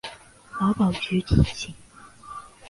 [0.59, 1.75] 劳保局提醒